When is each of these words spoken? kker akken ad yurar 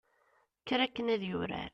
kker 0.61 0.79
akken 0.85 1.11
ad 1.13 1.21
yurar 1.29 1.69